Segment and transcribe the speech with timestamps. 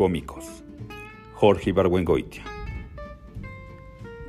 [0.00, 0.64] Cómicos.
[1.34, 2.42] Jorge Ibargüengoitia.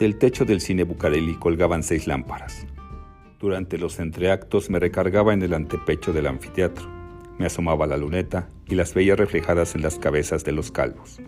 [0.00, 2.66] Del techo del cine Bucareli colgaban seis lámparas.
[3.38, 6.88] Durante los entreactos me recargaba en el antepecho del anfiteatro.
[7.38, 11.20] Me asomaba la luneta y las veía reflejadas en las cabezas de los calvos.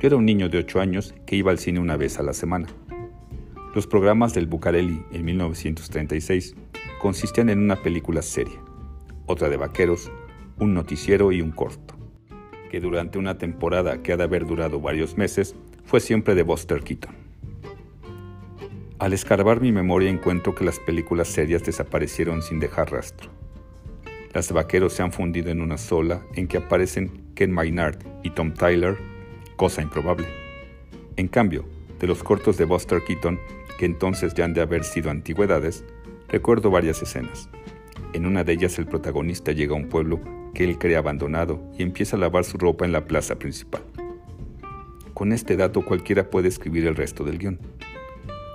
[0.00, 2.32] Yo era un niño de ocho años que iba al cine una vez a la
[2.32, 2.68] semana.
[3.74, 6.56] Los programas del Bucareli en 1936
[6.98, 8.58] consistían en una película seria,
[9.26, 10.10] otra de vaqueros,
[10.58, 11.97] un noticiero y un corto,
[12.70, 15.54] que durante una temporada que ha de haber durado varios meses
[15.84, 17.14] fue siempre de Buster Keaton.
[18.98, 23.30] Al escarbar mi memoria encuentro que las películas serias desaparecieron sin dejar rastro.
[24.34, 28.52] Las vaqueros se han fundido en una sola en que aparecen Ken Maynard y Tom
[28.52, 28.98] Tyler,
[29.56, 30.26] cosa improbable.
[31.16, 31.64] En cambio,
[32.00, 33.38] de los cortos de Buster Keaton,
[33.78, 35.84] que entonces ya han de haber sido antigüedades,
[36.28, 37.48] recuerdo varias escenas.
[38.12, 40.20] En una de ellas el protagonista llega a un pueblo
[40.54, 43.82] que él cree abandonado y empieza a lavar su ropa en la plaza principal.
[45.14, 47.58] Con este dato cualquiera puede escribir el resto del guion.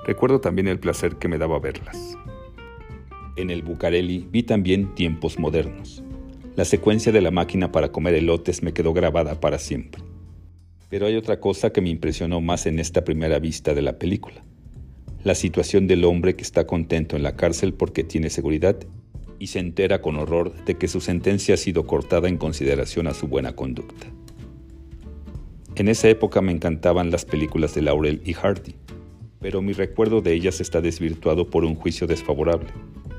[0.06, 2.18] Recuerdo también el placer que me daba verlas.
[3.36, 6.04] En el Bucareli vi también tiempos modernos.
[6.56, 10.04] La secuencia de la máquina para comer elotes me quedó grabada para siempre.
[10.90, 14.44] Pero hay otra cosa que me impresionó más en esta primera vista de la película.
[15.24, 18.78] La situación del hombre que está contento en la cárcel porque tiene seguridad
[19.44, 23.14] y se entera con horror de que su sentencia ha sido cortada en consideración a
[23.14, 24.08] su buena conducta.
[25.76, 28.76] En esa época me encantaban las películas de Laurel y Hardy,
[29.42, 32.70] pero mi recuerdo de ellas está desvirtuado por un juicio desfavorable,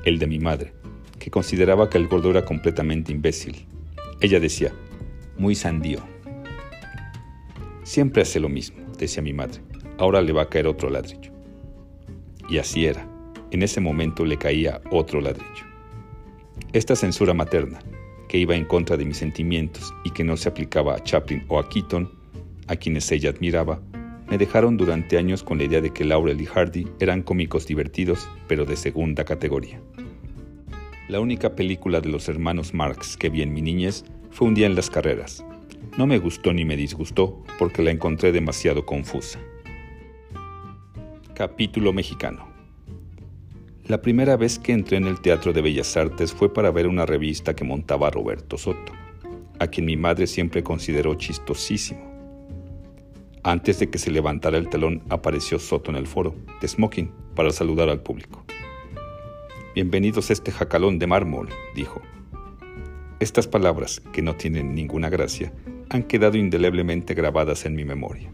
[0.03, 0.73] el de mi madre,
[1.19, 3.67] que consideraba que el gordo era completamente imbécil.
[4.19, 4.73] Ella decía,
[5.37, 5.99] muy sandío.
[7.83, 9.61] Siempre hace lo mismo, decía mi madre.
[9.99, 11.31] Ahora le va a caer otro ladrillo.
[12.49, 13.07] Y así era.
[13.51, 15.74] En ese momento le caía otro ladrillo.
[16.73, 17.79] Esta censura materna,
[18.27, 21.59] que iba en contra de mis sentimientos y que no se aplicaba a Chaplin o
[21.59, 22.11] a Keaton,
[22.67, 23.79] a quienes ella admiraba,
[24.29, 28.27] me dejaron durante años con la idea de que Laurel y Hardy eran cómicos divertidos,
[28.47, 29.79] pero de segunda categoría.
[31.07, 34.65] La única película de los hermanos Marx que vi en mi niñez fue un día
[34.65, 35.45] en las carreras.
[35.97, 39.39] No me gustó ni me disgustó porque la encontré demasiado confusa.
[41.35, 42.54] Capítulo mexicano.
[43.87, 47.05] La primera vez que entré en el Teatro de Bellas Artes fue para ver una
[47.05, 48.91] revista que montaba Roberto Soto,
[49.59, 52.01] a quien mi madre siempre consideró chistosísimo.
[53.43, 57.51] Antes de que se levantara el telón apareció Soto en el foro, de smoking, para
[57.51, 58.43] saludar al público.
[59.75, 62.01] Bienvenidos a este jacalón de mármol, dijo.
[63.19, 65.53] Estas palabras, que no tienen ninguna gracia,
[65.89, 68.33] han quedado indeleblemente grabadas en mi memoria.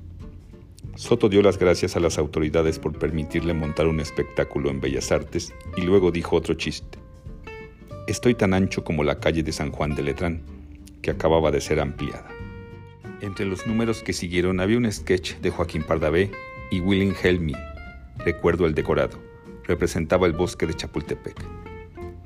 [1.02, 5.52] Soto dio las gracias a las autoridades por permitirle montar un espectáculo en Bellas Artes
[5.76, 7.00] y luego dijo otro chiste.
[8.06, 10.44] Estoy tan ancho como la calle de San Juan de Letrán,
[11.02, 12.28] que acababa de ser ampliada.
[13.20, 16.30] Entre los números que siguieron había un sketch de Joaquín Pardavé
[16.70, 17.56] y Willing Helmy.
[18.20, 19.18] Recuerdo el decorado.
[19.64, 21.44] Representaba el bosque de Chapultepec.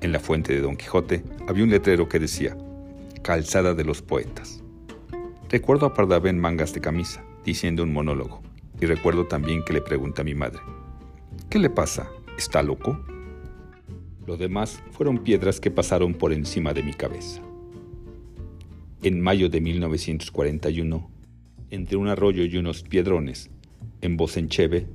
[0.01, 2.57] En la fuente de Don Quijote había un letrero que decía
[3.23, 4.61] Calzada de los Poetas.
[5.47, 8.44] Recuerdo a Pardavé en mangas de camisa, diciendo un monólogo.
[8.81, 10.59] Y recuerdo también que le pregunté a mi madre,
[11.49, 12.09] ¿qué le pasa?
[12.37, 12.99] ¿Está loco?
[14.27, 17.41] Lo demás fueron piedras que pasaron por encima de mi cabeza.
[19.03, 21.09] En mayo de 1941,
[21.69, 23.51] entre un arroyo y unos piedrones,
[24.01, 24.87] en Bosencheve,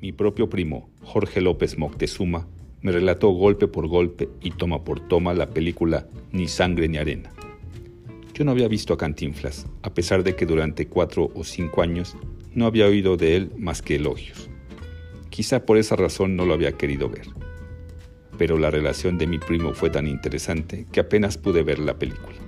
[0.00, 2.46] mi propio primo, Jorge López Moctezuma,
[2.82, 7.32] me relató golpe por golpe y toma por toma la película Ni sangre ni arena.
[8.34, 12.16] Yo no había visto a Cantinflas, a pesar de que durante cuatro o cinco años
[12.56, 14.48] no había oído de él más que elogios.
[15.28, 17.26] Quizá por esa razón no lo había querido ver.
[18.38, 22.38] Pero la relación de mi primo fue tan interesante que apenas pude ver la película.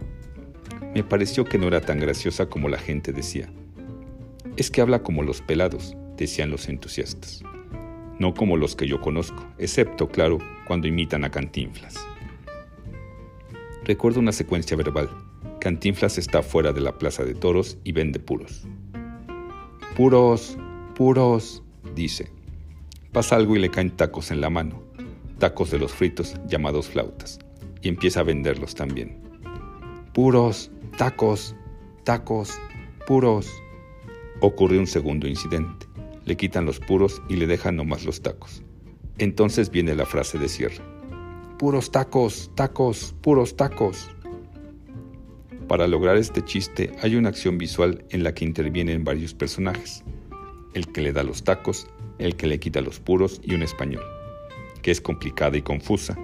[0.94, 3.52] Me pareció que no era tan graciosa como la gente decía.
[4.56, 7.42] Es que habla como los pelados, decían los entusiastas.
[8.18, 11.96] No como los que yo conozco, excepto, claro, cuando imitan a Cantinflas.
[13.84, 15.10] Recuerdo una secuencia verbal.
[15.60, 18.66] Cantinflas está fuera de la plaza de toros y vende puros.
[19.98, 20.56] Puros,
[20.94, 21.60] puros,
[21.96, 22.30] dice.
[23.10, 24.80] Pasa algo y le caen tacos en la mano,
[25.40, 27.40] tacos de los fritos llamados flautas,
[27.82, 29.20] y empieza a venderlos también.
[30.14, 31.56] Puros, tacos,
[32.04, 32.60] tacos,
[33.08, 33.50] puros.
[34.40, 35.88] Ocurre un segundo incidente.
[36.24, 38.62] Le quitan los puros y le dejan nomás los tacos.
[39.18, 40.80] Entonces viene la frase de cierre.
[41.58, 44.08] Puros tacos, tacos, puros tacos.
[45.68, 50.02] Para lograr este chiste hay una acción visual en la que intervienen varios personajes.
[50.72, 51.86] El que le da los tacos,
[52.18, 54.02] el que le quita los puros y un español,
[54.80, 56.16] que es complicada y confusa,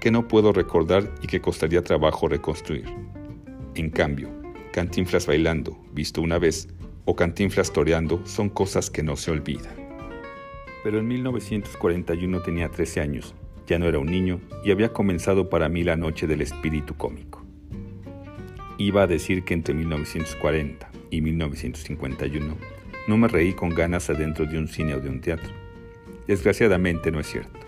[0.00, 2.84] que no puedo recordar y que costaría trabajo reconstruir.
[3.74, 4.28] En cambio,
[4.72, 6.68] Cantinflas bailando, visto una vez,
[7.04, 9.74] o Cantinflas toreando son cosas que no se olvidan.
[10.84, 13.34] Pero en 1941 tenía 13 años,
[13.66, 17.43] ya no era un niño y había comenzado para mí la noche del espíritu cómico.
[18.76, 22.56] Iba a decir que entre 1940 y 1951
[23.06, 25.52] no me reí con ganas adentro de un cine o de un teatro.
[26.26, 27.60] Desgraciadamente no es cierto.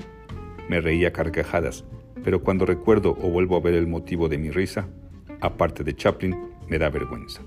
[0.69, 1.85] Me reía carcajadas,
[2.25, 4.88] pero cuando recuerdo o vuelvo a ver el motivo de mi risa,
[5.41, 6.37] aparte de Chaplin,
[6.69, 7.41] me da vergüenza.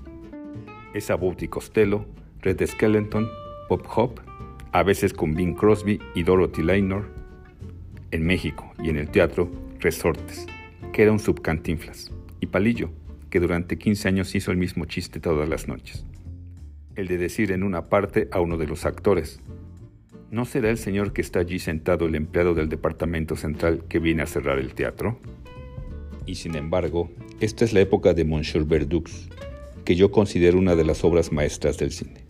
[0.94, 2.06] Es Abbott y Costello,
[2.40, 3.28] Red Skeleton,
[3.68, 4.20] Pop Hop,
[4.72, 7.10] a veces con Bing Crosby y Dorothy Laynor.
[8.10, 10.46] En México y en el teatro, Resortes,
[10.92, 12.10] que era un subcantinflas,
[12.40, 12.90] y Palillo,
[13.30, 16.04] que durante 15 años hizo el mismo chiste todas las noches.
[16.96, 19.40] El de decir en una parte a uno de los actores,
[20.30, 24.22] ¿no será el señor que está allí sentado el empleado del departamento central que viene
[24.22, 25.18] a cerrar el teatro?
[26.26, 27.10] Y sin embargo,
[27.40, 29.28] esta es la época de Monsieur Verdux,
[29.84, 32.24] que yo considero una de las obras maestras del cine.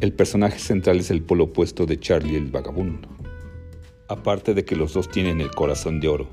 [0.00, 3.08] El personaje central es el polo opuesto de Charlie el vagabundo.
[4.08, 6.28] Aparte de que los dos tienen el corazón de oro,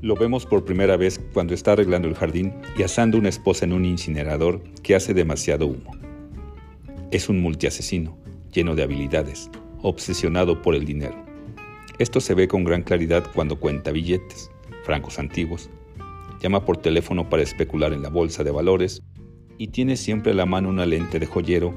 [0.00, 3.72] lo vemos por primera vez cuando está arreglando el jardín y asando una esposa en
[3.72, 5.92] un incinerador que hace demasiado humo.
[7.10, 8.16] Es un multiasesino,
[8.52, 9.50] lleno de habilidades,
[9.82, 11.16] obsesionado por el dinero.
[11.98, 14.50] Esto se ve con gran claridad cuando cuenta billetes,
[14.84, 15.68] francos antiguos,
[16.40, 19.02] llama por teléfono para especular en la bolsa de valores
[19.58, 21.74] y tiene siempre a la mano una lente de joyero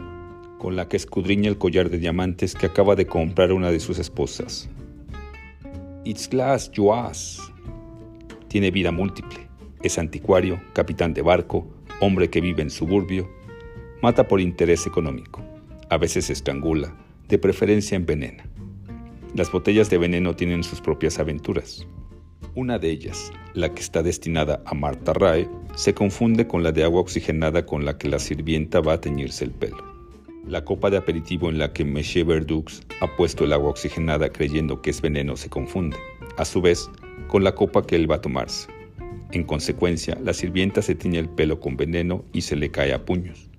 [0.59, 3.97] con la que escudriña el collar de diamantes que acaba de comprar una de sus
[3.97, 4.69] esposas.
[6.03, 7.50] It's glass, Joas,
[8.51, 9.47] tiene vida múltiple.
[9.81, 11.65] Es anticuario, capitán de barco,
[12.01, 13.31] hombre que vive en suburbio.
[14.01, 15.41] Mata por interés económico.
[15.89, 16.93] A veces estrangula,
[17.29, 18.43] de preferencia envenena.
[19.35, 21.87] Las botellas de veneno tienen sus propias aventuras.
[22.53, 26.83] Una de ellas, la que está destinada a Marta Rae, se confunde con la de
[26.83, 29.81] agua oxigenada con la que la sirvienta va a teñirse el pelo.
[30.45, 34.81] La copa de aperitivo en la que Monsieur Verdux ha puesto el agua oxigenada creyendo
[34.81, 35.95] que es veneno se confunde.
[36.37, 36.89] A su vez,
[37.27, 38.67] con la copa que él va a tomarse.
[39.31, 43.05] En consecuencia, la sirvienta se tiñe el pelo con veneno y se le cae a
[43.05, 43.49] puños.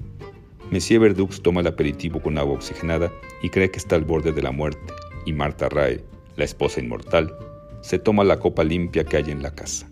[0.70, 4.42] Monsieur Verdux toma el aperitivo con agua oxigenada y cree que está al borde de
[4.42, 4.92] la muerte,
[5.26, 6.02] y Marta Rae,
[6.36, 7.34] la esposa inmortal,
[7.82, 9.90] se toma la copa limpia que hay en la casa.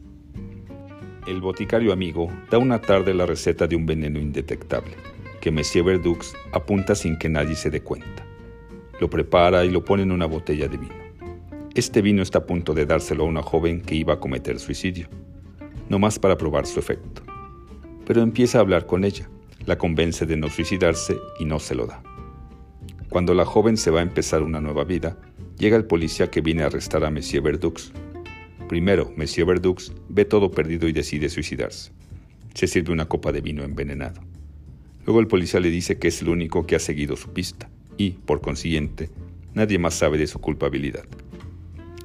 [1.26, 4.94] El boticario amigo da una tarde la receta de un veneno indetectable,
[5.40, 8.24] que Monsieur Verdux apunta sin que nadie se dé cuenta.
[9.00, 11.09] Lo prepara y lo pone en una botella de vino.
[11.76, 15.08] Este vino está a punto de dárselo a una joven que iba a cometer suicidio,
[15.88, 17.22] no más para probar su efecto.
[18.04, 19.30] Pero empieza a hablar con ella,
[19.66, 22.02] la convence de no suicidarse y no se lo da.
[23.08, 25.16] Cuando la joven se va a empezar una nueva vida,
[25.58, 27.92] llega el policía que viene a arrestar a Monsieur Verdux.
[28.68, 31.92] Primero, Monsieur Verdux ve todo perdido y decide suicidarse.
[32.52, 34.20] Se sirve una copa de vino envenenado.
[35.06, 38.10] Luego el policía le dice que es el único que ha seguido su pista y,
[38.10, 39.08] por consiguiente,
[39.54, 41.04] nadie más sabe de su culpabilidad.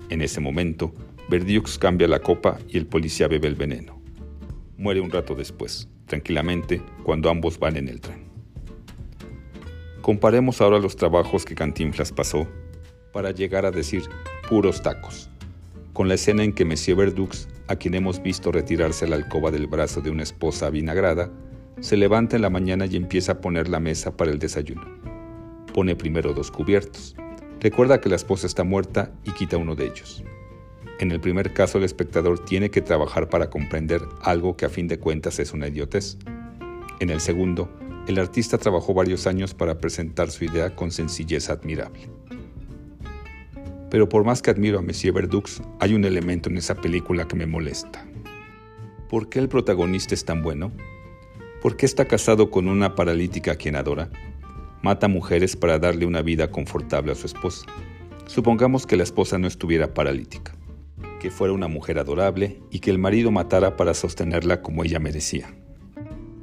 [0.09, 0.93] En ese momento,
[1.29, 3.99] Verdiux cambia la copa y el policía bebe el veneno.
[4.77, 8.25] Muere un rato después, tranquilamente, cuando ambos van en el tren.
[10.01, 12.47] Comparemos ahora los trabajos que Cantinflas pasó
[13.11, 14.03] para llegar a decir
[14.47, 15.31] puros tacos,
[15.93, 19.65] con la escena en que Monsieur Verdux, a quien hemos visto retirarse la alcoba del
[19.65, 21.31] brazo de una esposa vinagrada,
[21.79, 24.85] se levanta en la mañana y empieza a poner la mesa para el desayuno.
[25.73, 27.15] Pone primero dos cubiertos,
[27.65, 30.23] Recuerda que la esposa está muerta y quita uno de ellos.
[30.99, 34.87] En el primer caso, el espectador tiene que trabajar para comprender algo que a fin
[34.87, 36.19] de cuentas es una idiotez.
[36.99, 37.67] En el segundo,
[38.07, 42.07] el artista trabajó varios años para presentar su idea con sencillez admirable.
[43.89, 47.35] Pero por más que admiro a Monsieur Verdux, hay un elemento en esa película que
[47.35, 48.05] me molesta.
[49.09, 50.71] ¿Por qué el protagonista es tan bueno?
[51.63, 54.11] ¿Por qué está casado con una paralítica a quien adora?
[54.85, 57.65] Mata mujeres para darle una vida confortable a su esposa.
[58.27, 60.55] Supongamos que la esposa no estuviera paralítica,
[61.19, 65.51] que fuera una mujer adorable y que el marido matara para sostenerla como ella merecía.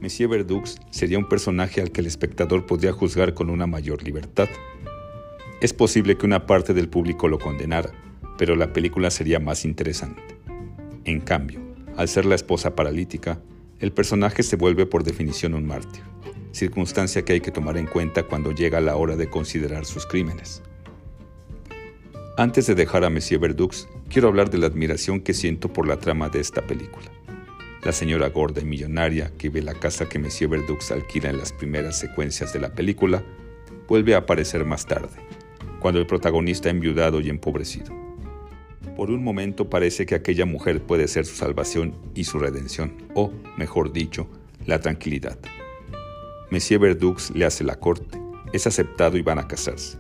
[0.00, 4.48] Monsieur Verdux sería un personaje al que el espectador podría juzgar con una mayor libertad.
[5.60, 7.92] Es posible que una parte del público lo condenara,
[8.38, 10.20] pero la película sería más interesante.
[11.04, 11.60] En cambio,
[11.96, 13.40] al ser la esposa paralítica,
[13.78, 16.11] el personaje se vuelve por definición un mártir
[16.52, 20.62] circunstancia que hay que tomar en cuenta cuando llega la hora de considerar sus crímenes.
[22.36, 25.98] Antes de dejar a Monsieur Verdux, quiero hablar de la admiración que siento por la
[25.98, 27.06] trama de esta película.
[27.84, 31.52] La señora gorda y millonaria que ve la casa que Monsieur Verdux alquila en las
[31.52, 33.22] primeras secuencias de la película
[33.88, 35.18] vuelve a aparecer más tarde,
[35.80, 37.92] cuando el protagonista ha enviudado y empobrecido.
[38.96, 43.32] Por un momento parece que aquella mujer puede ser su salvación y su redención, o,
[43.56, 44.28] mejor dicho,
[44.64, 45.38] la tranquilidad.
[46.52, 48.20] Monsieur Verdux le hace la corte,
[48.52, 49.96] es aceptado y van a casarse.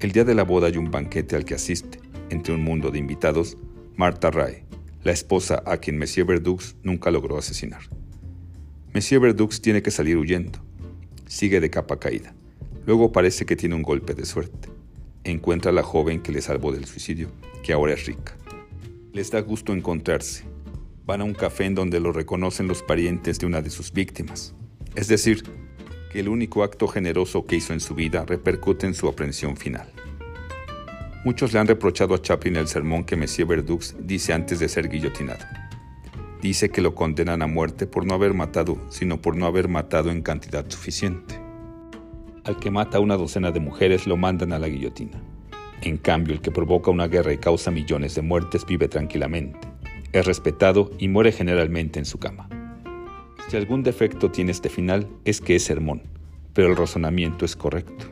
[0.00, 1.98] El día de la boda hay un banquete al que asiste,
[2.28, 3.56] entre un mundo de invitados,
[3.96, 4.64] Martha Ray,
[5.02, 7.80] la esposa a quien Monsieur Verdux nunca logró asesinar.
[8.92, 10.58] Monsieur Verdux tiene que salir huyendo.
[11.26, 12.34] Sigue de capa caída.
[12.84, 14.68] Luego parece que tiene un golpe de suerte.
[15.24, 17.30] Encuentra a la joven que le salvó del suicidio,
[17.62, 18.36] que ahora es rica.
[19.14, 20.44] Les da gusto encontrarse.
[21.06, 24.54] Van a un café en donde lo reconocen los parientes de una de sus víctimas.
[24.94, 25.42] Es decir,
[26.10, 29.90] que el único acto generoso que hizo en su vida repercute en su aprehensión final.
[31.24, 34.88] Muchos le han reprochado a Chaplin el sermón que Monsieur Verdux dice antes de ser
[34.88, 35.44] guillotinado.
[36.42, 40.10] Dice que lo condenan a muerte por no haber matado, sino por no haber matado
[40.10, 41.40] en cantidad suficiente.
[42.44, 45.22] Al que mata a una docena de mujeres lo mandan a la guillotina.
[45.80, 49.60] En cambio, el que provoca una guerra y causa millones de muertes vive tranquilamente,
[50.12, 52.48] es respetado y muere generalmente en su cama.
[53.52, 56.00] Si algún defecto tiene este final es que es sermón,
[56.54, 58.06] pero el razonamiento es correcto.